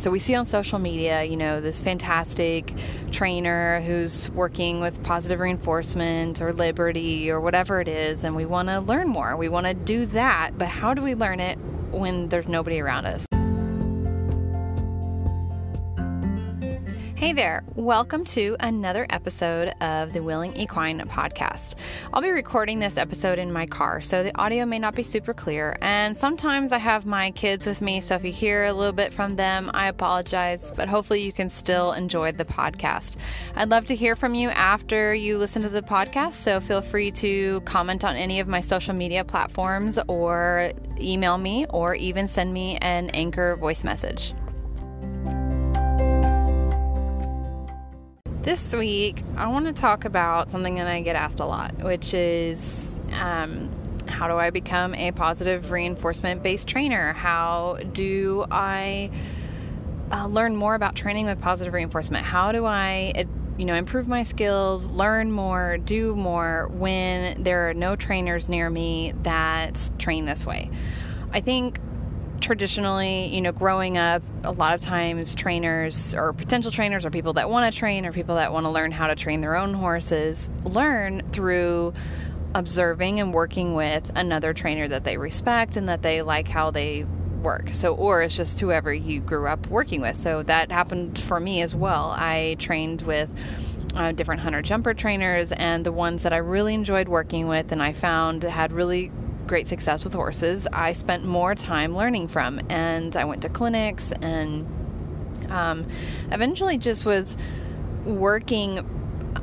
[0.00, 2.72] So we see on social media, you know, this fantastic
[3.10, 8.70] trainer who's working with positive reinforcement or liberty or whatever it is, and we want
[8.70, 9.36] to learn more.
[9.36, 11.58] We want to do that, but how do we learn it
[11.90, 13.26] when there's nobody around us?
[17.20, 21.74] Hey there, welcome to another episode of the Willing Equine podcast.
[22.14, 25.34] I'll be recording this episode in my car, so the audio may not be super
[25.34, 25.76] clear.
[25.82, 29.12] And sometimes I have my kids with me, so if you hear a little bit
[29.12, 33.16] from them, I apologize, but hopefully you can still enjoy the podcast.
[33.54, 37.10] I'd love to hear from you after you listen to the podcast, so feel free
[37.10, 42.54] to comment on any of my social media platforms or email me or even send
[42.54, 44.32] me an anchor voice message.
[48.42, 52.14] This week, I want to talk about something that I get asked a lot, which
[52.14, 53.70] is um,
[54.08, 57.12] how do I become a positive reinforcement based trainer?
[57.12, 59.10] How do I
[60.10, 62.24] uh, learn more about training with positive reinforcement?
[62.24, 63.26] How do I
[63.58, 68.70] you know, improve my skills, learn more, do more when there are no trainers near
[68.70, 70.70] me that train this way.
[71.30, 71.78] I think
[72.40, 77.34] traditionally, you know, growing up, a lot of times trainers or potential trainers or people
[77.34, 79.74] that want to train or people that want to learn how to train their own
[79.74, 81.92] horses learn through
[82.54, 87.04] observing and working with another trainer that they respect and that they like how they
[87.42, 87.72] work.
[87.72, 90.16] So, or it's just whoever you grew up working with.
[90.16, 92.14] So that happened for me as well.
[92.16, 93.30] I trained with
[93.94, 97.82] uh, different hunter jumper trainers, and the ones that I really enjoyed working with and
[97.82, 99.10] I found had really
[99.50, 102.60] great success with horses, I spent more time learning from.
[102.70, 104.64] And I went to clinics and
[105.50, 105.86] um,
[106.30, 107.36] eventually just was
[108.04, 108.88] working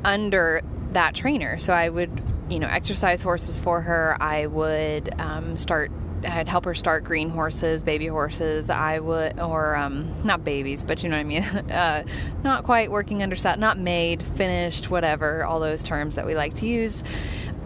[0.04, 1.58] under that trainer.
[1.58, 4.16] So I would, you know, exercise horses for her.
[4.18, 5.92] I would um, start
[6.26, 8.70] I'd help her start green horses, baby horses.
[8.70, 11.42] I would, or um, not babies, but you know what I mean.
[11.70, 12.04] uh,
[12.42, 15.44] not quite working under sat, not made, finished, whatever.
[15.44, 17.04] All those terms that we like to use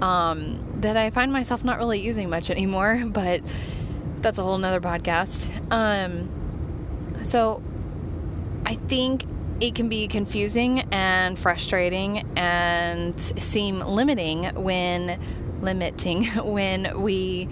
[0.03, 3.41] um, that I find myself not really using much anymore, but
[4.21, 5.51] that's a whole nother podcast.
[5.73, 6.29] Um,
[7.23, 7.63] so
[8.67, 9.25] I think
[9.61, 15.21] it can be confusing and frustrating and seem limiting when
[15.63, 17.49] limiting when we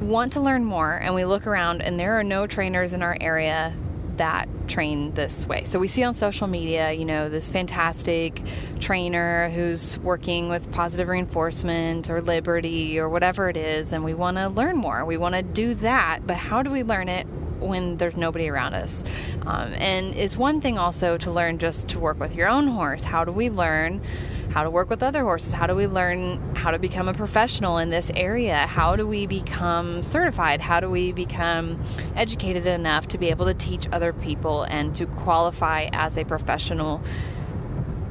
[0.00, 3.16] want to learn more and we look around and there are no trainers in our
[3.20, 3.74] area
[4.16, 5.64] that train this way.
[5.64, 8.42] So we see on social media, you know, this fantastic
[8.80, 14.36] trainer who's working with positive reinforcement or liberty or whatever it is, and we want
[14.36, 15.04] to learn more.
[15.04, 17.26] We want to do that, but how do we learn it
[17.64, 19.02] when there's nobody around us.
[19.46, 23.04] Um, and it's one thing also to learn just to work with your own horse.
[23.04, 24.02] How do we learn
[24.50, 25.52] how to work with other horses?
[25.52, 28.66] How do we learn how to become a professional in this area?
[28.68, 30.60] How do we become certified?
[30.60, 31.82] How do we become
[32.14, 37.02] educated enough to be able to teach other people and to qualify as a professional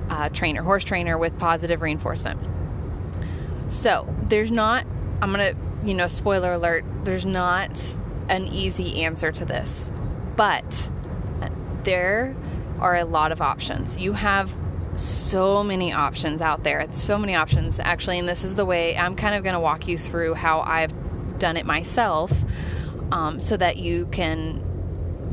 [0.09, 2.39] uh, trainer, horse trainer with positive reinforcement?
[3.69, 4.85] So there's not,
[5.21, 5.55] I'm to,
[5.85, 7.71] you know, spoiler alert, there's not
[8.29, 9.91] an easy answer to this,
[10.35, 10.91] but
[11.83, 12.35] there
[12.79, 13.97] are a lot of options.
[13.97, 14.51] You have
[14.95, 19.15] so many options out there, so many options actually, and this is the way I'm
[19.15, 20.93] kind of going to walk you through how I've
[21.39, 22.31] done it myself
[23.11, 24.61] um, so that you can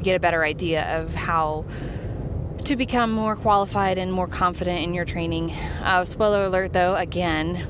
[0.02, 1.64] get a better idea of how
[2.64, 5.50] to become more qualified and more confident in your training.
[5.82, 7.66] Uh, spoiler alert though, again,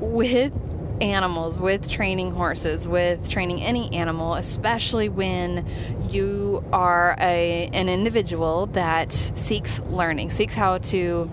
[0.00, 0.52] with
[1.00, 5.66] animals, with training horses, with training any animal, especially when
[6.10, 11.30] you are a, an individual that seeks learning, seeks how to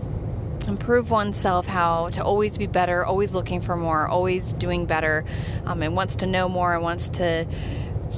[0.67, 5.25] improve oneself, how to always be better, always looking for more, always doing better,
[5.65, 7.45] um, and wants to know more and wants to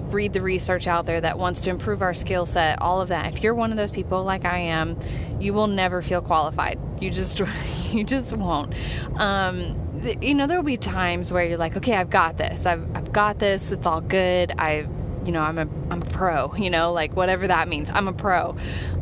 [0.03, 3.33] read the research out there that wants to improve our skill set, all of that.
[3.33, 4.97] If you're one of those people like I am,
[5.39, 6.79] you will never feel qualified.
[6.99, 7.39] You just
[7.91, 8.73] you just won't.
[9.15, 12.65] Um, you know, there will be times where you're like, okay, I've got this.
[12.65, 13.71] I've, I've got this.
[13.71, 14.51] It's all good.
[14.57, 14.87] I,
[15.25, 17.89] you know, I'm a, I'm a pro, you know, like whatever that means.
[17.89, 18.55] I'm a pro.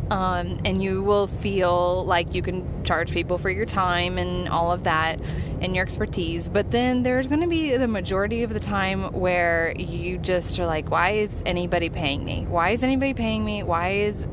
[0.10, 4.72] Um, and you will feel like you can charge people for your time and all
[4.72, 5.19] of that
[5.62, 6.50] and your expertise.
[6.50, 10.66] But then there's going to be the majority of the time where you just are
[10.66, 12.45] like, why is anybody paying me?
[12.48, 13.63] Why is anybody paying me?
[13.63, 14.27] Why is,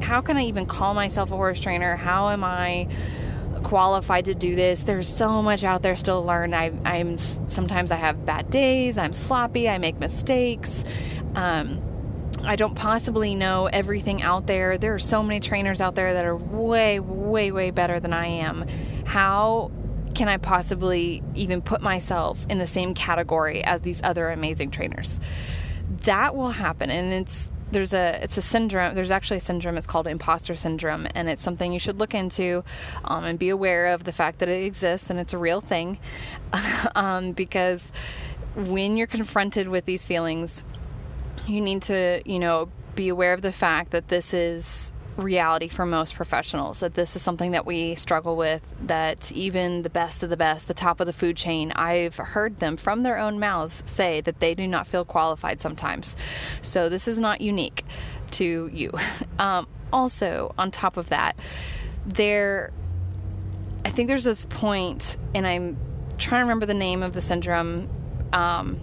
[0.00, 1.96] how can I even call myself a horse trainer?
[1.96, 2.88] How am I?
[3.58, 4.82] Qualified to do this.
[4.82, 6.54] There's so much out there still to learn.
[6.54, 8.98] I, am sometimes I have bad days.
[8.98, 9.68] I'm sloppy.
[9.68, 10.84] I make mistakes.
[11.34, 11.82] Um,
[12.44, 14.78] I don't possibly know everything out there.
[14.78, 18.26] There are so many trainers out there that are way, way, way better than I
[18.26, 18.66] am.
[19.04, 19.70] How
[20.14, 25.20] can I possibly even put myself in the same category as these other amazing trainers?
[26.02, 28.94] That will happen, and it's there's a it's a syndrome.
[28.94, 29.76] There's actually a syndrome.
[29.76, 32.64] It's called imposter syndrome, and it's something you should look into
[33.04, 35.98] um, and be aware of the fact that it exists and it's a real thing,
[36.94, 37.92] um, because
[38.54, 40.62] when you're confronted with these feelings,
[41.46, 45.84] you need to you know be aware of the fact that this is reality for
[45.84, 50.30] most professionals that this is something that we struggle with that even the best of
[50.30, 53.82] the best the top of the food chain i've heard them from their own mouths
[53.86, 56.16] say that they do not feel qualified sometimes.
[56.62, 57.84] So this is not unique
[58.32, 58.92] to you.
[59.38, 61.36] Um, also on top of that
[62.04, 62.72] there
[63.84, 65.76] i think there's this point and i'm
[66.18, 67.88] trying to remember the name of the syndrome
[68.32, 68.80] um,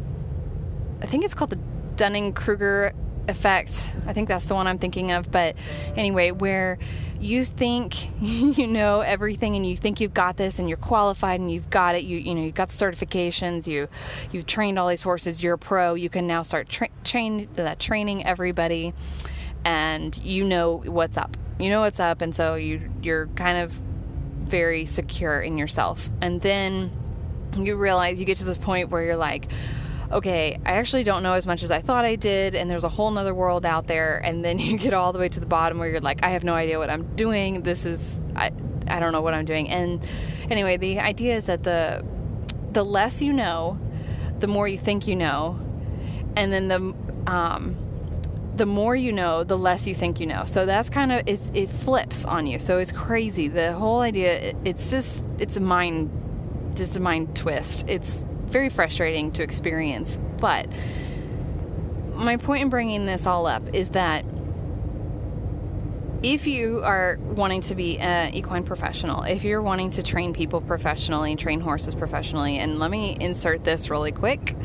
[1.02, 1.60] i think it's called the
[1.96, 2.94] dunning-kruger
[3.28, 3.92] effect.
[4.06, 5.32] I think that's the one I'm thinking of.
[5.32, 5.56] But
[5.96, 6.78] anyway, where
[7.20, 11.52] you think you know everything and you think you've got this and you're qualified and
[11.52, 12.04] you've got it.
[12.04, 13.68] You you know you've got the certifications.
[13.68, 13.88] You
[14.32, 15.44] you've trained all these horses.
[15.44, 15.94] You're a pro.
[15.94, 18.94] You can now start tra- train uh, training everybody,
[19.64, 21.38] and you know what's up.
[21.60, 23.72] You know what's up, and so you you're kind of
[24.46, 26.10] very secure in yourself.
[26.22, 26.92] And then
[27.58, 29.48] you realize you get to this point where you're like
[30.12, 32.90] okay, I actually don't know as much as I thought I did, and there's a
[32.90, 34.18] whole nother world out there.
[34.18, 36.44] And then you get all the way to the bottom where you're like, I have
[36.44, 37.62] no idea what I'm doing.
[37.64, 38.52] This is, I,
[38.88, 39.70] I don't know what I'm doing.
[39.70, 40.04] And
[40.50, 42.06] anyway, the idea is that the,
[42.72, 43.80] the less you know,
[44.40, 45.60] the more you think you know,
[46.36, 47.78] and then the, um,
[48.56, 50.46] the more you know, the less you think you know.
[50.46, 52.60] So that's kind of it's it flips on you.
[52.60, 53.48] So it's crazy.
[53.48, 56.10] The whole idea it's just it's a mind
[56.76, 57.86] just a mind twist.
[57.88, 60.18] It's very frustrating to experience.
[60.40, 60.68] But
[62.16, 64.26] my point in bringing this all up is that
[66.24, 70.60] if you are wanting to be an equine professional, if you're wanting to train people
[70.60, 74.56] professionally, train horses professionally, and let me insert this really quick.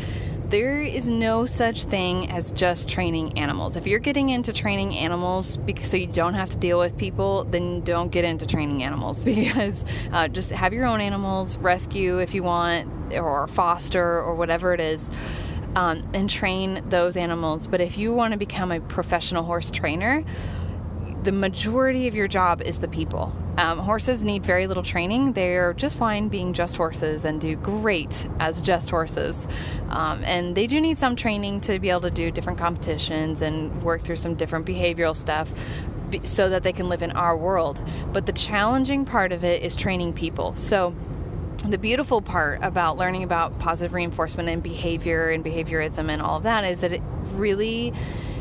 [0.48, 3.76] There is no such thing as just training animals.
[3.76, 7.44] If you're getting into training animals because so you don't have to deal with people,
[7.44, 12.34] then don't get into training animals because uh, just have your own animals, rescue if
[12.34, 15.10] you want, or foster or whatever it is.
[15.76, 17.68] Um, and train those animals.
[17.68, 20.24] But if you want to become a professional horse trainer,
[21.22, 23.32] the majority of your job is the people.
[23.58, 25.34] Um, horses need very little training.
[25.34, 29.46] They're just fine being just horses and do great as just horses.
[29.90, 33.82] Um, and they do need some training to be able to do different competitions and
[33.82, 35.52] work through some different behavioral stuff
[36.24, 37.82] so that they can live in our world.
[38.12, 40.56] But the challenging part of it is training people.
[40.56, 40.94] So,
[41.68, 46.42] the beautiful part about learning about positive reinforcement and behavior and behaviorism and all of
[46.44, 47.02] that is that it
[47.32, 47.92] really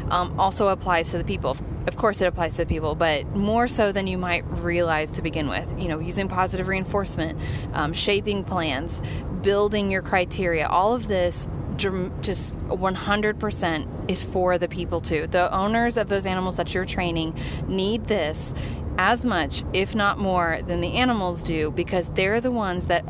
[0.09, 1.55] um, also applies to the people.
[1.87, 5.21] Of course, it applies to the people, but more so than you might realize to
[5.21, 5.67] begin with.
[5.79, 7.39] You know, using positive reinforcement,
[7.73, 9.01] um, shaping plans,
[9.41, 11.47] building your criteria, all of this
[11.79, 15.27] just 100% is for the people too.
[15.27, 18.53] The owners of those animals that you're training need this
[18.99, 23.05] as much, if not more, than the animals do because they're the ones that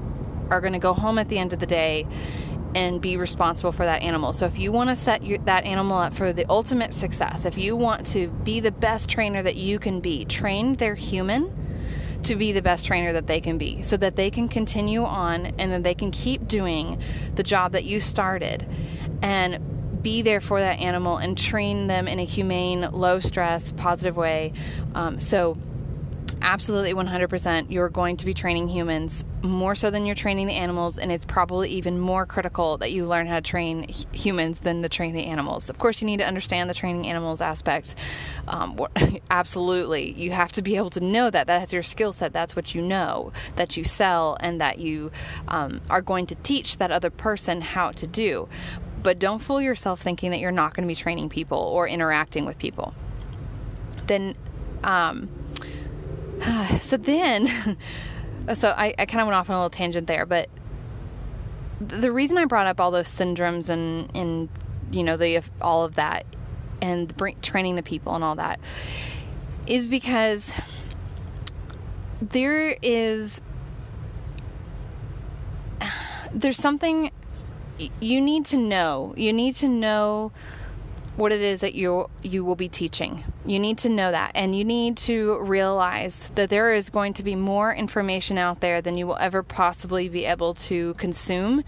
[0.52, 2.06] are going to go home at the end of the day
[2.76, 4.32] and be responsible for that animal.
[4.32, 7.58] So if you want to set your, that animal up for the ultimate success, if
[7.58, 11.56] you want to be the best trainer that you can be, train their human
[12.22, 15.48] to be the best trainer that they can be so that they can continue on
[15.58, 17.02] and then they can keep doing
[17.34, 18.68] the job that you started
[19.24, 24.16] and be there for that animal and train them in a humane, low stress, positive
[24.16, 24.54] way.
[24.94, 25.58] Um, so
[26.42, 30.98] absolutely 100% you're going to be training humans more so than you're training the animals
[30.98, 34.90] and it's probably even more critical that you learn how to train humans than to
[34.90, 35.70] train the animals.
[35.70, 37.96] Of course you need to understand the training animals aspect.
[38.48, 38.80] Um,
[39.32, 40.12] absolutely.
[40.14, 41.48] You have to be able to know that.
[41.48, 42.34] That's your skill set.
[42.34, 45.12] That's what you know that you sell and that you
[45.48, 48.48] um, are going to teach that other person how to do.
[49.02, 52.46] But don't fool yourself thinking that you're not going to be training people or interacting
[52.46, 52.94] with people.
[54.08, 54.36] Then
[54.84, 55.30] um,
[56.82, 57.78] so then,
[58.54, 60.50] so I, I kind of went off on a little tangent there, but
[61.80, 64.50] the reason I brought up all those syndromes and, and
[64.92, 66.26] you know, the all of that
[66.82, 68.60] and training the people and all that
[69.68, 70.54] is because
[72.22, 73.42] there is
[76.34, 77.12] there's something
[78.00, 79.14] you need to know.
[79.16, 80.32] You need to know
[81.20, 83.24] what it is that you you will be teaching.
[83.46, 87.24] You need to know that and you need to realize that there is going to
[87.24, 91.66] be more information out there than you will ever possibly be able to consume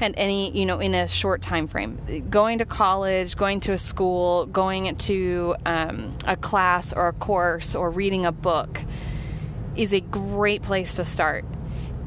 [0.00, 2.26] and any, you know, in a short time frame.
[2.30, 7.74] Going to college, going to a school, going to um, a class or a course
[7.74, 8.80] or reading a book
[9.76, 11.44] is a great place to start.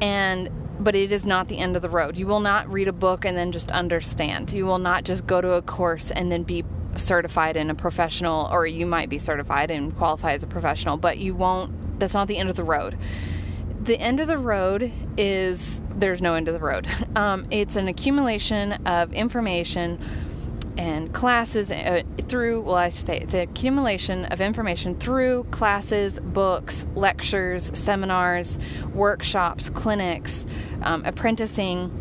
[0.00, 2.16] And but it is not the end of the road.
[2.16, 4.52] You will not read a book and then just understand.
[4.52, 6.64] You will not just go to a course and then be
[6.98, 11.18] certified in a professional, or you might be certified and qualify as a professional, but
[11.18, 12.98] you won't, that's not the end of the road.
[13.80, 16.86] The end of the road is there's no end of the road.
[17.16, 19.98] Um, it's an accumulation of information
[20.78, 26.20] and classes uh, through, well, I should say it's an accumulation of information through classes,
[26.20, 28.60] books, lectures, seminars,
[28.94, 30.46] workshops, clinics,
[30.82, 31.97] um, apprenticing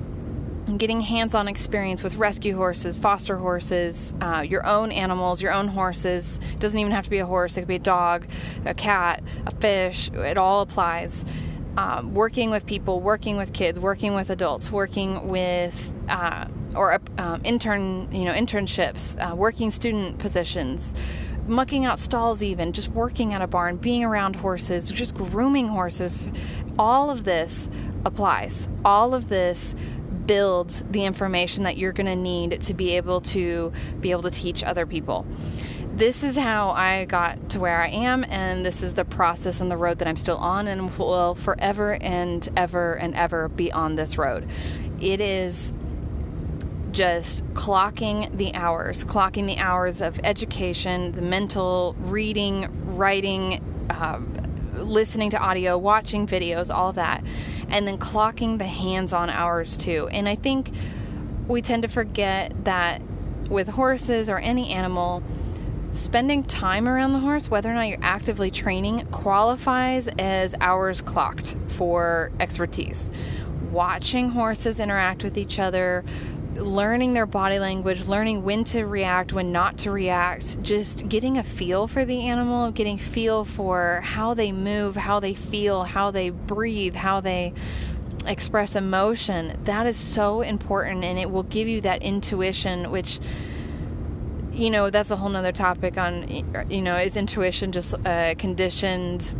[0.75, 6.39] getting hands-on experience with rescue horses, foster horses, uh, your own animals, your own horses.
[6.53, 8.27] It doesn't even have to be a horse; it could be a dog,
[8.65, 10.09] a cat, a fish.
[10.11, 11.23] It all applies.
[11.77, 17.41] Um, working with people, working with kids, working with adults, working with uh, or um,
[17.43, 20.93] intern, you know, internships, uh, working student positions,
[21.47, 26.21] mucking out stalls, even just working at a barn, being around horses, just grooming horses.
[26.79, 27.69] All of this
[28.05, 28.67] applies.
[28.83, 29.75] All of this
[30.27, 34.31] builds the information that you're going to need to be able to be able to
[34.31, 35.25] teach other people.
[35.95, 39.71] This is how I got to where I am, and this is the process and
[39.71, 43.95] the road that I'm still on, and will forever and ever and ever be on
[43.95, 44.47] this road.
[45.01, 45.73] It is
[46.91, 54.19] just clocking the hours, clocking the hours of education, the mental, reading, writing, uh,
[54.77, 57.23] listening to audio, watching videos, all that
[57.69, 60.07] and then clocking the hands on hours too.
[60.11, 60.71] And I think
[61.47, 63.01] we tend to forget that
[63.49, 65.23] with horses or any animal,
[65.91, 71.55] spending time around the horse, whether or not you're actively training, qualifies as hours clocked
[71.69, 73.11] for expertise.
[73.71, 76.03] Watching horses interact with each other,
[76.57, 81.43] learning their body language, learning when to react, when not to react, just getting a
[81.43, 86.29] feel for the animal, getting feel for how they move, how they feel, how they
[86.29, 87.53] breathe, how they
[88.25, 89.59] express emotion.
[89.63, 93.19] That is so important and it will give you that intuition which
[94.53, 96.27] you know, that's a whole nother topic on
[96.69, 99.33] you know, is intuition just a conditioned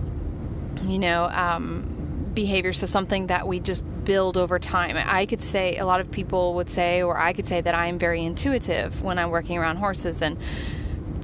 [0.83, 4.95] you know, um, behavior so something that we just build over time.
[4.97, 7.99] I could say, a lot of people would say, or I could say that I'm
[7.99, 10.37] very intuitive when I'm working around horses, and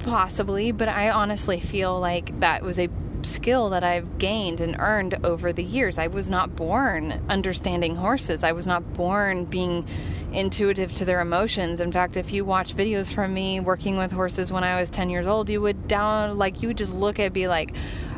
[0.00, 2.90] possibly, but I honestly feel like that was a
[3.22, 5.98] skill that I've gained and earned over the years.
[5.98, 8.44] I was not born understanding horses.
[8.44, 9.86] I was not born being
[10.34, 11.80] intuitive to their emotions.
[11.80, 15.08] In fact, if you watch videos from me working with horses when I was 10
[15.08, 17.74] years old, you would down like you would just look at be like,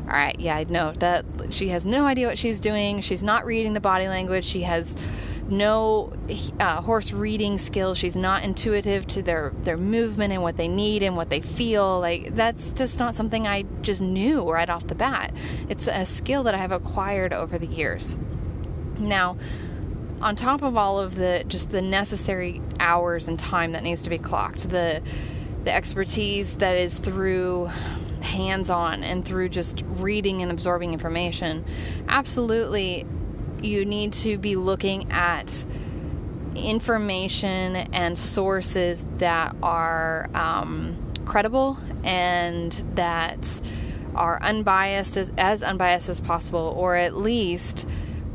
[0.09, 3.01] all right, yeah, I know that she has no idea what she's doing.
[3.01, 4.45] She's not reading the body language.
[4.45, 4.97] She has
[5.49, 6.13] no
[6.61, 7.99] uh, horse reading skills.
[7.99, 11.99] She's not intuitive to their their movement and what they need and what they feel.
[11.99, 15.35] Like that's just not something I just knew right off the bat.
[15.69, 18.17] It's a skill that I have acquired over the years.
[18.99, 19.37] Now,
[20.21, 24.11] on top of all of the just the necessary hours and time that needs to
[24.11, 25.03] be clocked, the
[25.65, 27.71] the expertise that is through
[28.27, 31.65] hands on and through just reading and absorbing information,
[32.09, 33.07] absolutely
[33.63, 35.65] you need to be looking at
[36.55, 43.61] information and sources that are um, credible and that
[44.15, 47.87] are unbiased as, as unbiased as possible, or at least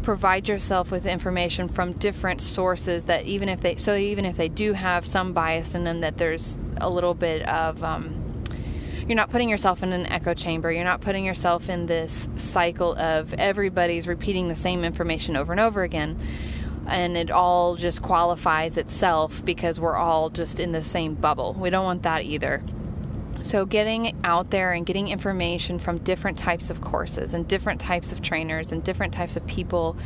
[0.03, 4.49] provide yourself with information from different sources that even if they so even if they
[4.49, 8.20] do have some bias in them that there's a little bit of um,
[9.11, 10.71] you're not putting yourself in an echo chamber.
[10.71, 15.59] You're not putting yourself in this cycle of everybody's repeating the same information over and
[15.59, 16.17] over again.
[16.87, 21.53] And it all just qualifies itself because we're all just in the same bubble.
[21.59, 22.63] We don't want that either.
[23.41, 28.13] So, getting out there and getting information from different types of courses and different types
[28.13, 29.97] of trainers and different types of people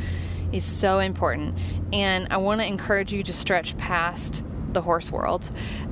[0.50, 1.56] is so important.
[1.92, 5.48] And I want to encourage you to stretch past the horse world.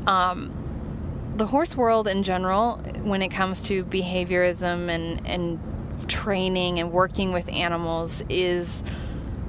[0.09, 0.64] Um,
[1.35, 5.61] the horse world in general, when it comes to behaviorism and, and
[6.09, 8.83] training and working with animals, is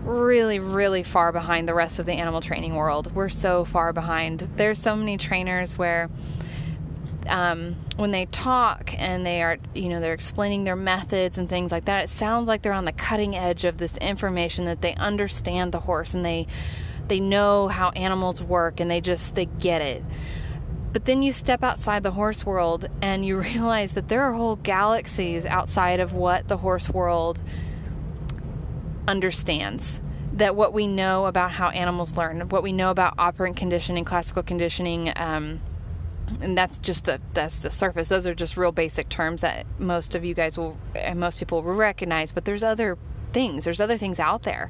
[0.04, 3.14] really, really far behind the rest of the animal training world.
[3.14, 4.48] We're so far behind.
[4.56, 6.10] There's so many trainers where
[7.28, 11.72] um, when they talk and they are, you know, they're explaining their methods and things
[11.72, 14.94] like that, it sounds like they're on the cutting edge of this information that they
[14.96, 16.48] understand the horse and they
[17.08, 20.04] they know how animals work and they just they get it.
[20.96, 24.56] But then you step outside the horse world and you realize that there are whole
[24.56, 27.42] galaxies outside of what the horse world
[29.06, 30.00] understands.
[30.32, 34.42] That what we know about how animals learn, what we know about operant conditioning, classical
[34.42, 35.60] conditioning, um,
[36.40, 38.08] and that's just the that's the surface.
[38.08, 41.62] Those are just real basic terms that most of you guys will and most people
[41.62, 42.32] will recognize.
[42.32, 42.98] But there's other
[43.34, 43.66] things.
[43.66, 44.70] There's other things out there.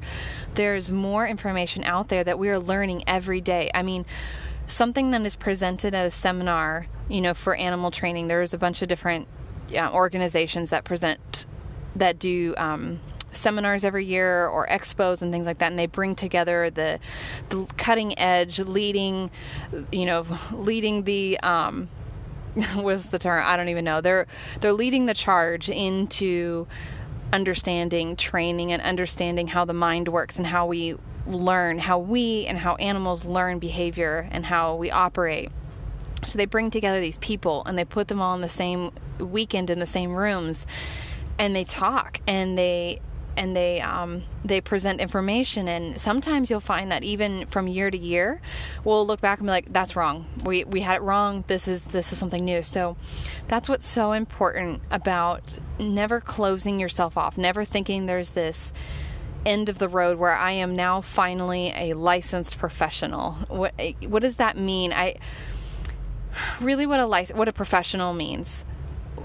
[0.54, 3.70] There's more information out there that we are learning every day.
[3.72, 4.04] I mean,
[4.66, 8.28] something that is presented at a seminar, you know, for animal training.
[8.28, 9.28] There's a bunch of different
[9.72, 11.46] organizations that present
[11.94, 13.00] that do um,
[13.32, 16.98] seminars every year or expos and things like that and they bring together the
[17.50, 19.30] the cutting edge leading
[19.92, 21.88] you know leading the um
[22.74, 24.26] what's the term i don't even know they're
[24.60, 26.66] they're leading the charge into
[27.32, 30.96] understanding training and understanding how the mind works and how we
[31.26, 35.50] learn how we and how animals learn behavior and how we operate.
[36.24, 39.70] So they bring together these people and they put them all in the same weekend
[39.70, 40.66] in the same rooms
[41.38, 43.00] and they talk and they
[43.36, 45.68] and they um, they present information.
[45.68, 48.40] And sometimes you'll find that even from year to year
[48.84, 50.26] we'll look back and be like that's wrong.
[50.44, 51.44] We we had it wrong.
[51.46, 52.62] This is this is something new.
[52.62, 52.96] So
[53.46, 58.72] that's what's so important about never closing yourself off never thinking there's this
[59.46, 63.32] end of the road where I am now finally a licensed professional.
[63.48, 63.72] What
[64.02, 64.92] what does that mean?
[64.92, 65.16] I
[66.60, 68.64] really what a license what a professional means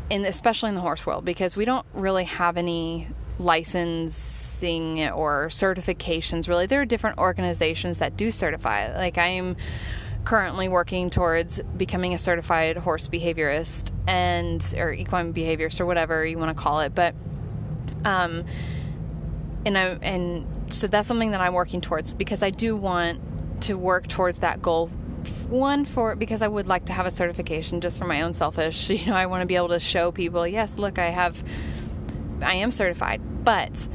[0.09, 3.07] in especially in the horse world because we don't really have any
[3.39, 6.67] licensing or certifications really.
[6.67, 8.95] There are different organizations that do certify.
[8.95, 9.57] Like i am
[10.23, 16.37] currently working towards becoming a certified horse behaviorist and or equine behaviorist or whatever you
[16.37, 17.15] want to call it but
[18.05, 18.45] um
[19.65, 23.19] and i and so that's something that i'm working towards because i do want
[23.61, 24.89] to work towards that goal
[25.49, 28.89] one for because I would like to have a certification just for my own selfish.
[29.01, 31.43] You know, I want to be able to show people, yes, look, I have
[32.41, 33.21] I am certified.
[33.43, 33.87] But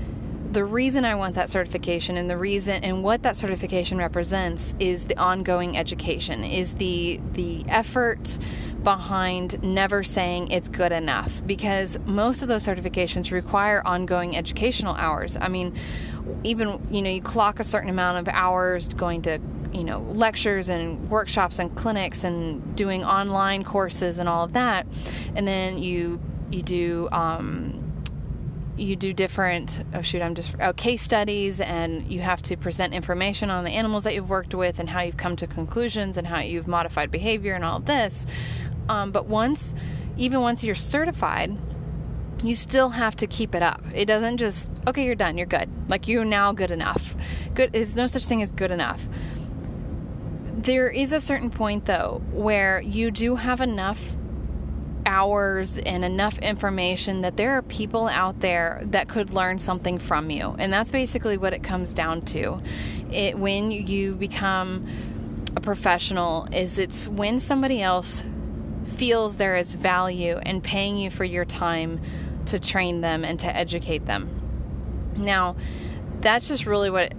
[0.57, 5.05] the reason I want that certification and the reason and what that certification represents is
[5.05, 8.39] the ongoing education, is the the effort
[8.83, 15.37] behind never saying it's good enough because most of those certifications require ongoing educational hours.
[15.39, 15.75] I mean,
[16.43, 19.39] even you know, you clock a certain amount of hours going to
[19.75, 24.87] you know lectures and workshops and clinics and doing online courses and all of that
[25.35, 26.19] and then you
[26.51, 27.76] you do um,
[28.77, 32.93] you do different oh shoot i'm just oh, case studies and you have to present
[32.93, 36.27] information on the animals that you've worked with and how you've come to conclusions and
[36.27, 38.27] how you've modified behavior and all of this.
[38.89, 39.75] Um, but once
[40.17, 41.57] even once you're certified
[42.45, 43.83] you still have to keep it up.
[43.95, 45.71] It doesn't just okay you're done you're good.
[45.89, 47.17] Like you're now good enough.
[47.55, 49.09] Good there's no such thing as good enough.
[50.55, 54.16] There is a certain point though where you do have enough
[55.07, 60.29] hours and enough information that there are people out there that could learn something from
[60.31, 60.55] you.
[60.59, 62.61] And that's basically what it comes down to.
[63.11, 64.87] It when you become
[65.55, 68.25] a professional is it's when somebody else
[68.85, 72.01] feels there is value in paying you for your time
[72.47, 74.29] to train them and to educate them.
[75.17, 75.57] Now,
[76.21, 77.13] that's just really what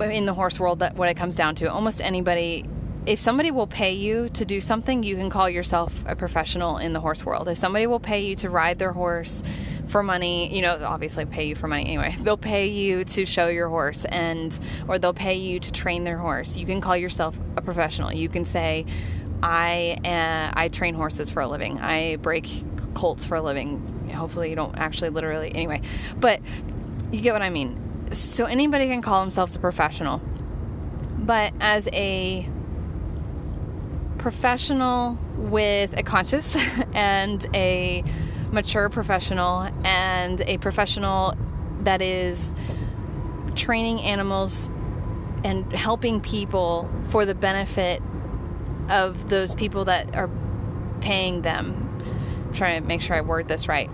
[0.00, 1.72] in the horse world that what it comes down to.
[1.72, 2.66] Almost anybody
[3.06, 6.92] if somebody will pay you to do something, you can call yourself a professional in
[6.92, 7.48] the horse world.
[7.48, 9.44] If somebody will pay you to ride their horse
[9.86, 12.16] for money, you know, obviously pay you for money anyway.
[12.20, 16.18] They'll pay you to show your horse and or they'll pay you to train their
[16.18, 16.56] horse.
[16.56, 18.12] You can call yourself a professional.
[18.12, 18.86] You can say
[19.42, 21.78] I uh, I train horses for a living.
[21.78, 22.64] I break
[22.94, 24.10] colts for a living.
[24.12, 25.82] Hopefully you don't actually literally anyway.
[26.18, 26.40] But
[27.12, 28.10] you get what I mean.
[28.12, 30.20] So anybody can call themselves a professional.
[31.18, 32.48] But as a
[34.26, 36.56] professional with a conscience
[36.94, 38.02] and a
[38.50, 41.32] mature professional and a professional
[41.82, 42.52] that is
[43.54, 44.68] training animals
[45.44, 48.02] and helping people for the benefit
[48.88, 50.28] of those people that are
[51.00, 51.88] paying them.
[52.48, 53.88] I'm trying to make sure I word this right.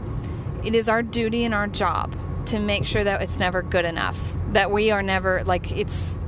[0.65, 2.17] It is our duty and our job
[2.47, 4.19] to make sure that it's never good enough.
[4.53, 6.19] That we are never like it's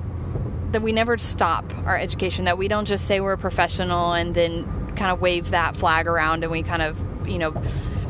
[0.74, 4.34] that we never stop our education, that we don't just say we're a professional and
[4.34, 4.64] then
[4.96, 7.52] kind of wave that flag around and we kind of, you know,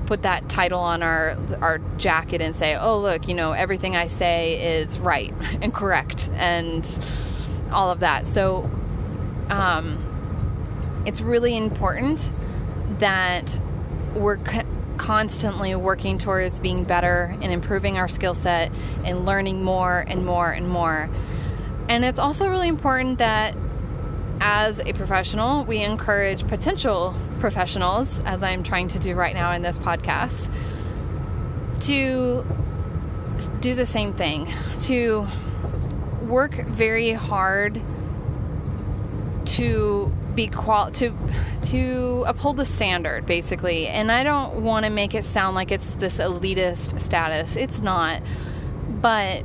[0.07, 4.07] put that title on our our jacket and say, "Oh, look, you know, everything I
[4.09, 6.87] say is right and correct and
[7.71, 8.71] all of that." So
[9.51, 12.31] um it's really important
[12.99, 13.59] that
[14.15, 14.63] we're co-
[14.97, 18.73] constantly working towards being better and improving our skill set
[19.05, 21.11] and learning more and more and more.
[21.89, 23.57] And it's also really important that
[24.41, 29.63] as a professional, we encourage potential professionals, as I'm trying to do right now in
[29.63, 30.53] this podcast,
[31.83, 32.45] to
[33.61, 35.27] do the same thing, to
[36.23, 37.81] work very hard
[39.45, 41.17] to be qual to
[41.63, 43.87] to uphold the standard basically.
[43.87, 47.57] And i don't want to make it sound like it's this elitist status.
[47.57, 48.23] It's not.
[49.01, 49.45] But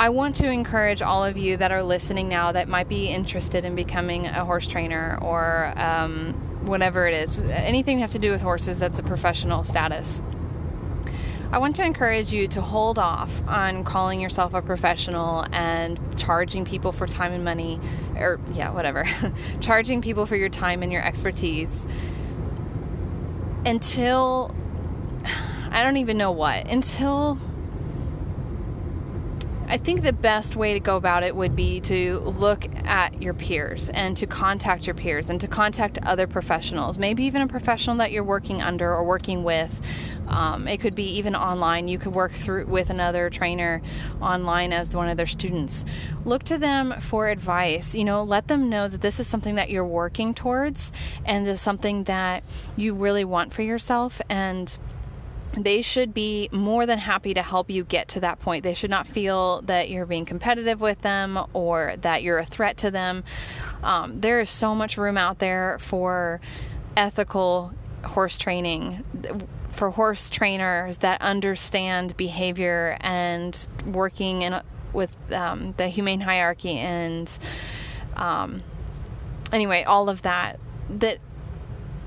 [0.00, 3.64] I want to encourage all of you that are listening now that might be interested
[3.64, 6.34] in becoming a horse trainer or um,
[6.66, 10.22] whatever it is, anything have to do with horses that's a professional status.
[11.50, 16.64] I want to encourage you to hold off on calling yourself a professional and charging
[16.64, 17.80] people for time and money,
[18.14, 19.04] or yeah, whatever,
[19.60, 21.88] charging people for your time and your expertise
[23.66, 24.54] until
[25.70, 27.36] I don't even know what, until
[29.70, 33.34] I think the best way to go about it would be to look at your
[33.34, 37.96] peers and to contact your peers and to contact other professionals, maybe even a professional
[37.96, 39.78] that you're working under or working with.
[40.28, 41.86] Um, it could be even online.
[41.86, 43.82] You could work through with another trainer
[44.22, 45.84] online as one of their students.
[46.24, 47.94] Look to them for advice.
[47.94, 50.92] You know, let them know that this is something that you're working towards
[51.26, 52.42] and is something that
[52.76, 54.78] you really want for yourself and
[55.64, 58.62] they should be more than happy to help you get to that point.
[58.62, 62.76] They should not feel that you're being competitive with them or that you're a threat
[62.78, 63.24] to them.
[63.82, 66.40] Um, there is so much room out there for
[66.96, 67.72] ethical
[68.04, 69.04] horse training,
[69.68, 74.60] for horse trainers that understand behavior and working in
[74.92, 77.38] with um, the humane hierarchy and
[78.16, 78.62] um,
[79.52, 80.58] anyway, all of that
[80.90, 81.18] that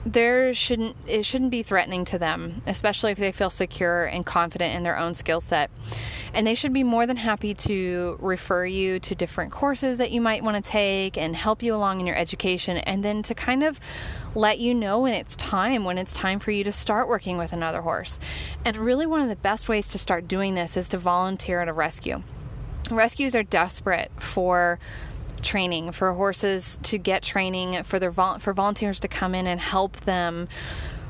[0.06, 4.74] there shouldn't it shouldn't be threatening to them especially if they feel secure and confident
[4.76, 5.70] in their own skill set.
[6.34, 10.22] And they should be more than happy to refer you to different courses that you
[10.22, 13.64] might want to take and help you along in your education and then to kind
[13.64, 13.80] of
[14.34, 17.52] let you know when it's time when it's time for you to start working with
[17.52, 18.20] another horse.
[18.66, 21.68] And really one of the best ways to start doing this is to volunteer at
[21.68, 22.24] a rescue.
[22.90, 24.80] Rescues are desperate for
[25.42, 29.60] training for horses to get training for their vol- for volunteers to come in and
[29.60, 30.48] help them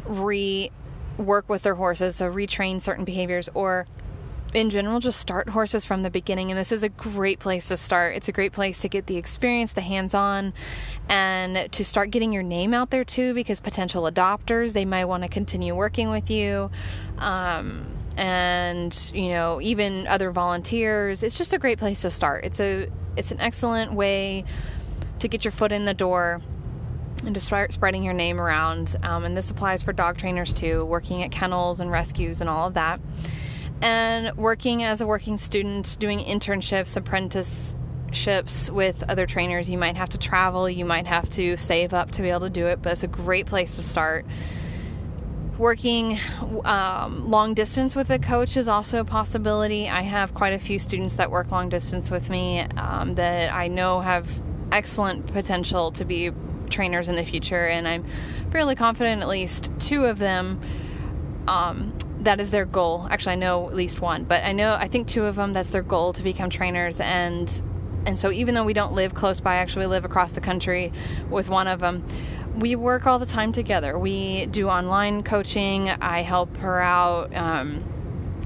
[0.06, 0.72] re
[1.18, 3.86] work with their horses so retrain certain behaviors or
[4.54, 6.52] in general just start horses from the beginning.
[6.52, 8.16] And this is a great place to start.
[8.16, 10.54] It's a great place to get the experience the hands-on
[11.08, 15.24] and to start getting your name out there too because potential adopters they might want
[15.24, 16.70] to continue working with you.
[17.18, 22.60] Um, and you know even other volunteers it's just a great place to start it's
[22.60, 24.44] a it's an excellent way
[25.20, 26.42] to get your foot in the door
[27.26, 28.96] and to start spreading your name around.
[29.04, 32.68] Um, and this applies for dog trainers too, working at kennels and rescues and all
[32.68, 33.00] of that.
[33.82, 39.70] And working as a working student, doing internships, apprenticeships with other trainers.
[39.70, 42.50] You might have to travel, you might have to save up to be able to
[42.50, 44.26] do it, but it's a great place to start.
[45.62, 46.18] Working
[46.66, 49.88] um, long distance with a coach is also a possibility.
[49.88, 53.68] I have quite a few students that work long distance with me um, that I
[53.68, 56.32] know have excellent potential to be
[56.72, 58.06] trainers in the future, and I'm
[58.50, 60.60] fairly confident at least two of them.
[61.48, 63.08] Um, that is their goal.
[63.12, 65.70] Actually, I know at least one, but I know I think two of them that's
[65.70, 67.62] their goal to become trainers and
[68.04, 70.92] and so even though we don't live close by, actually we live across the country
[71.30, 72.04] with one of them
[72.56, 73.98] we work all the time together.
[73.98, 75.90] We do online coaching.
[75.90, 77.36] I help her out.
[77.36, 77.84] Um,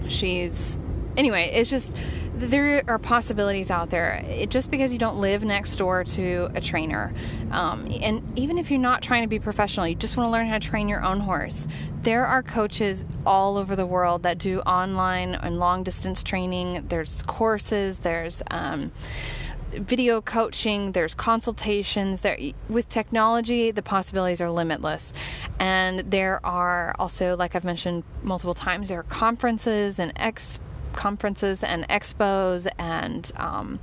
[0.08, 0.78] she's
[1.18, 1.52] anyway.
[1.54, 1.96] It's just
[2.38, 4.24] there are possibilities out there.
[4.28, 7.13] It, just because you don't live next door to a trainer,
[7.52, 10.48] um, and even if you're not trying to be professional, you just want to learn
[10.48, 11.68] how to train your own horse.
[12.02, 16.86] There are coaches all over the world that do online and long distance training.
[16.89, 18.00] There's courses.
[18.00, 18.91] There's um,
[19.79, 22.21] video coaching, there's consultations.
[22.21, 22.38] There,
[22.69, 25.13] with technology, the possibilities are limitless.
[25.59, 30.59] And there are also, like I've mentioned multiple times, there are conferences and ex
[30.93, 33.79] conferences and expos and um,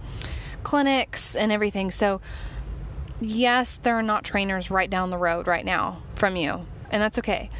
[0.62, 1.90] clinics and everything.
[1.90, 2.20] So,
[3.20, 7.18] yes, there are not trainers right down the road right now from you, and that's
[7.18, 7.50] okay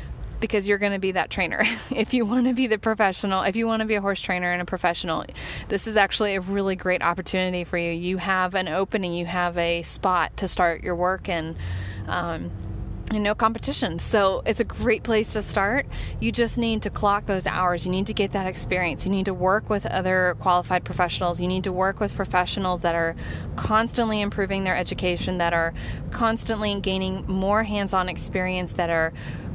[0.43, 1.63] because you're going to be that trainer.
[1.91, 4.53] if you want to be the professional, if you want to be a horse trainer
[4.53, 5.25] and a professional,
[5.69, 7.93] this is actually a really great opportunity for you.
[7.93, 11.57] You have an opening, you have a spot to start your work and
[12.09, 12.51] um,
[13.11, 13.99] and no competition.
[13.99, 15.87] So it's a great place to start.
[16.19, 17.85] You just need to clock those hours.
[17.85, 19.05] You need to get that experience.
[19.05, 21.41] You need to work with other qualified professionals.
[21.41, 23.15] You need to work with professionals that are
[23.57, 25.75] constantly improving their education, that are
[26.11, 29.13] constantly gaining more hands on experience, that are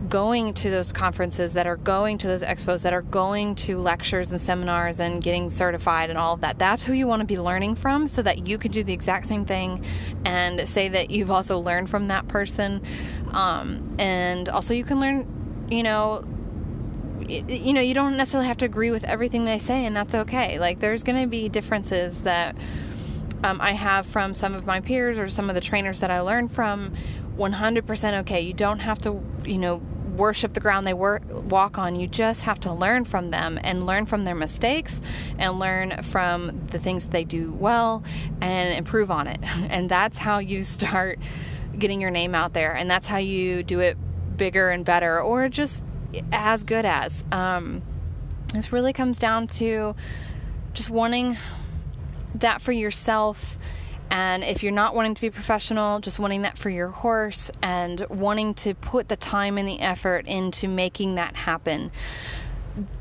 [0.10, 4.32] going to those conferences, that are going to those expos, that are going to lectures
[4.32, 6.58] and seminars and getting certified and all of that.
[6.60, 9.28] That's who you want to be learning from so that you can do the exact
[9.28, 9.84] same thing
[10.24, 12.82] and say that you've also learned from that person.
[13.32, 16.24] Um, and also, you can learn, you know,
[17.28, 20.60] you know, you don't necessarily have to agree with everything they say, and that's okay.
[20.60, 22.56] Like, there's going to be differences that
[23.44, 26.22] um, I have from some of my peers or some of the trainers that I
[26.22, 26.94] learned from
[27.38, 28.42] 100% okay.
[28.42, 29.82] You don't have to, you know,
[30.18, 31.96] worship the ground they wor- walk on.
[31.96, 35.02] You just have to learn from them and learn from their mistakes
[35.38, 38.04] and learn from the things they do well
[38.42, 39.40] and improve on it.
[39.70, 41.20] And that's how you start
[41.78, 42.74] getting your name out there.
[42.74, 43.98] And that's how you do it
[44.38, 45.82] bigger and better or just
[46.32, 47.24] as good as.
[47.32, 47.82] Um,
[48.54, 49.96] this really comes down to
[50.74, 51.38] just wanting
[52.36, 53.60] that for yourself.
[54.10, 58.06] And if you're not wanting to be professional, just wanting that for your horse and
[58.10, 61.92] wanting to put the time and the effort into making that happen.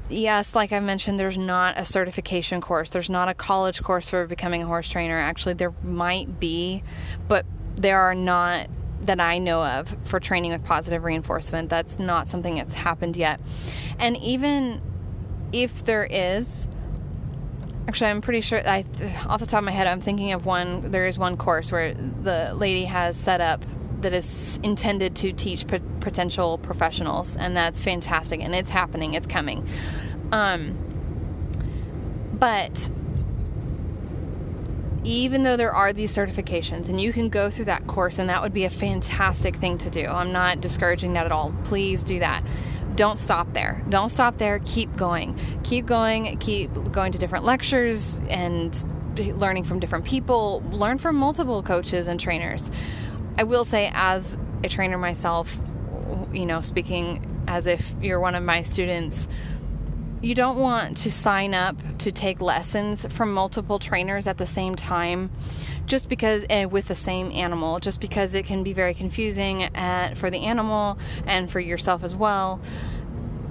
[0.08, 2.90] Yes, like I mentioned, there's not a certification course.
[2.90, 5.18] There's not a college course for becoming a horse trainer.
[5.18, 6.82] Actually, there might be,
[7.28, 8.68] but there are not
[9.02, 11.70] that I know of for training with positive reinforcement.
[11.70, 13.40] That's not something that's happened yet.
[13.98, 14.80] And even
[15.52, 16.68] if there is,
[17.88, 18.84] actually, I'm pretty sure, I,
[19.26, 21.94] off the top of my head, I'm thinking of one, there is one course where
[21.94, 23.64] the lady has set up
[24.00, 28.40] that is intended to teach p- potential professionals, and that's fantastic.
[28.40, 29.66] And it's happening, it's coming.
[30.32, 30.76] Um,
[32.38, 32.90] but
[35.04, 38.42] even though there are these certifications and you can go through that course and that
[38.42, 42.18] would be a fantastic thing to do i'm not discouraging that at all please do
[42.18, 42.42] that
[42.96, 43.84] don't stop there.
[43.88, 44.60] Don't stop there.
[44.64, 45.38] Keep going.
[45.62, 46.36] Keep going.
[46.38, 48.74] Keep going to different lectures and
[49.38, 50.62] learning from different people.
[50.70, 52.70] Learn from multiple coaches and trainers.
[53.38, 55.58] I will say as a trainer myself
[56.32, 59.28] you know speaking as if you're one of my students
[60.22, 64.74] you don't want to sign up to take lessons from multiple trainers at the same
[64.74, 65.30] time
[65.84, 70.16] just because uh, with the same animal just because it can be very confusing at,
[70.16, 72.60] for the animal and for yourself as well.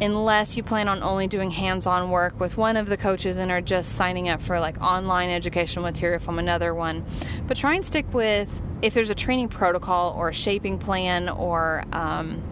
[0.02, 3.62] Unless you plan on only doing hands-on work with one of the coaches and are
[3.62, 7.06] just signing up for like online educational material from another one.
[7.48, 8.50] But try and stick with
[8.82, 12.44] if there's a training protocol or a shaping plan or um,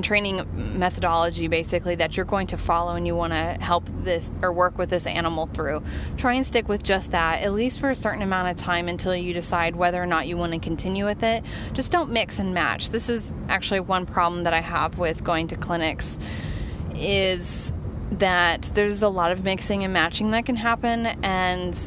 [0.00, 0.46] training
[0.78, 4.78] methodology basically that you're going to follow and you want to help this or work
[4.78, 5.82] with this animal through.
[6.16, 9.14] Try and stick with just that, at least for a certain amount of time until
[9.14, 11.44] you decide whether or not you want to continue with it.
[11.74, 12.90] Just don't mix and match.
[12.90, 16.18] This is actually one problem that I have with going to clinics
[16.94, 17.72] is
[18.12, 21.78] that there's a lot of mixing and matching that can happen and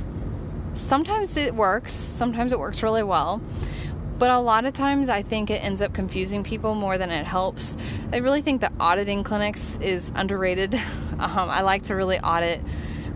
[0.74, 3.42] sometimes it works, sometimes it works really well
[4.18, 7.26] but a lot of times I think it ends up confusing people more than it
[7.26, 7.78] helps.
[8.14, 10.80] I really think that auditing clinics is underrated.
[11.16, 12.62] Um, I like to really audit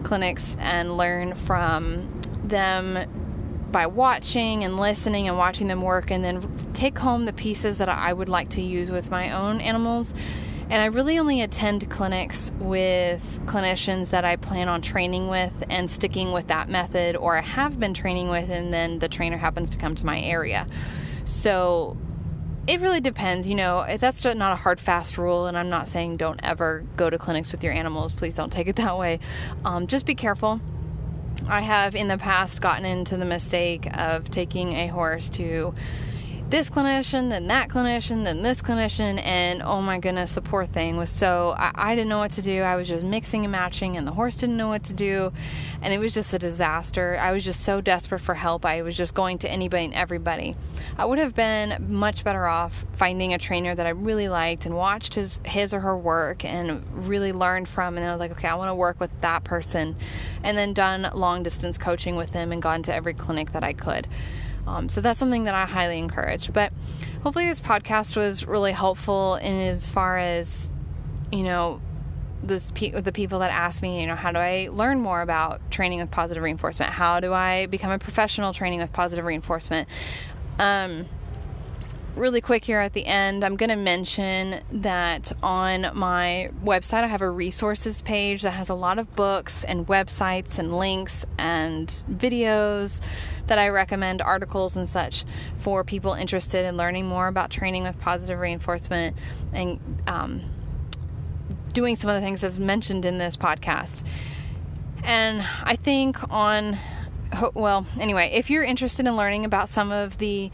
[0.03, 6.71] clinics and learn from them by watching and listening and watching them work and then
[6.73, 10.13] take home the pieces that I would like to use with my own animals
[10.69, 15.89] and I really only attend clinics with clinicians that I plan on training with and
[15.89, 19.69] sticking with that method, or I have been training with, and then the trainer happens
[19.71, 20.67] to come to my area.
[21.25, 21.97] So
[22.67, 23.47] it really depends.
[23.47, 27.09] You know, that's not a hard, fast rule, and I'm not saying don't ever go
[27.09, 28.13] to clinics with your animals.
[28.13, 29.19] Please don't take it that way.
[29.65, 30.61] Um, just be careful.
[31.47, 35.73] I have in the past gotten into the mistake of taking a horse to
[36.49, 40.97] this clinician, then that clinician, then this clinician, and oh my goodness, the poor thing
[40.97, 42.61] was so I, I, didn't know what to do.
[42.61, 45.31] I was just mixing and matching, and the horse didn't know what to do,
[45.83, 47.17] and it was just a disaster.
[47.19, 48.65] I was just so desperate for help.
[48.65, 50.55] I was just going to anybody and everybody.
[50.97, 54.75] I would have been much better off finding a trainer that I really liked and
[54.75, 58.47] watched his his or her work and really learned from, and I was like, okay,
[58.47, 59.95] I want to work with that person,
[60.43, 63.73] and then done long distance coaching with them and gone to every clinic that I
[63.73, 64.07] could.
[64.67, 66.53] Um, so that's something that I highly encourage.
[66.53, 66.71] But
[67.23, 70.71] hopefully, this podcast was really helpful in as far as,
[71.31, 71.81] you know,
[72.43, 75.71] those pe- the people that ask me, you know, how do I learn more about
[75.71, 76.91] training with positive reinforcement?
[76.91, 79.87] How do I become a professional training with positive reinforcement?
[80.57, 81.07] Um,
[82.19, 87.07] really quick here at the end, I'm going to mention that on my website, I
[87.07, 91.87] have a resources page that has a lot of books and websites and links and
[92.11, 92.99] videos
[93.47, 97.99] that I recommend, articles and such for people interested in learning more about training with
[97.99, 99.15] positive reinforcement
[99.53, 100.41] and um,
[101.73, 104.03] doing some of the things I've mentioned in this podcast.
[105.03, 106.77] And I think on,
[107.53, 110.51] well, anyway, if you're interested in learning about some of the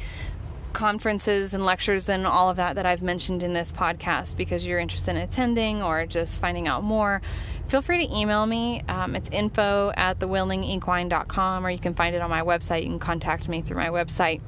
[0.75, 4.77] conferences and lectures and all of that that I've mentioned in this podcast because you're
[4.77, 7.21] interested in attending or just finding out more,
[7.67, 8.81] feel free to email me.
[8.89, 12.83] Um, it's info at thewillingequine.com or you can find it on my website.
[12.83, 14.41] You can contact me through my website.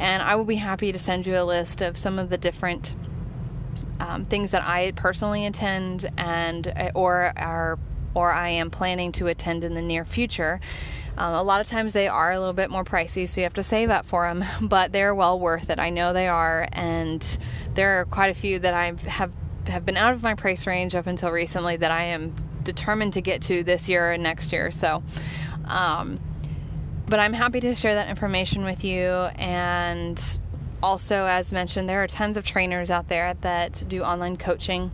[0.00, 2.96] And I will be happy to send you a list of some of the different
[4.00, 7.78] um, things that I personally attend and uh, or are
[8.14, 10.60] or I am planning to attend in the near future.
[11.16, 13.54] Um, a lot of times they are a little bit more pricey, so you have
[13.54, 15.78] to save up for them, but they're well worth it.
[15.78, 17.24] I know they are, and
[17.74, 19.32] there are quite a few that I have
[19.66, 23.20] have been out of my price range up until recently that I am determined to
[23.20, 24.70] get to this year and next year.
[24.70, 25.02] So,
[25.66, 26.20] um,
[27.06, 29.08] but I'm happy to share that information with you.
[29.36, 30.22] And
[30.82, 34.90] also, as mentioned, there are tons of trainers out there that do online coaching.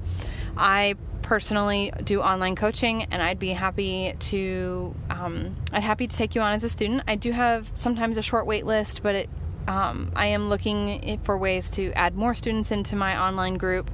[0.57, 0.95] I
[1.25, 6.43] personally do online coaching and I'd be happy to um, I'd happy to take you
[6.43, 7.03] on as a student.
[7.09, 9.31] I do have sometimes a short wait list, but it,
[9.67, 13.91] um, I am looking for ways to add more students into my online group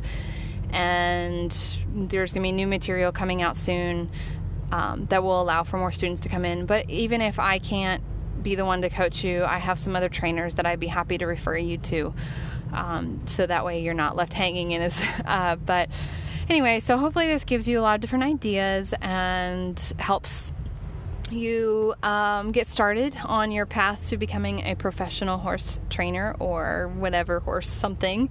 [0.71, 1.53] and
[1.95, 4.11] there's going to be new material coming out soon
[4.73, 6.67] um, that will allow for more students to come in.
[6.67, 8.03] But even if I can't
[8.43, 11.17] be the one to coach you, I have some other trainers that I'd be happy
[11.19, 12.13] to refer you to.
[12.73, 15.91] Um, so that way you're not left hanging in as, uh, but
[16.51, 20.53] anyway, so hopefully this gives you a lot of different ideas and helps
[21.31, 27.39] you um, get started on your path to becoming a professional horse trainer or whatever
[27.39, 28.29] horse something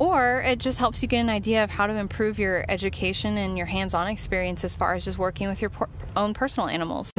[0.00, 3.56] or it just helps you get an idea of how to improve your education and
[3.56, 7.12] your hands on experience as far as just working with your por- own personal animals.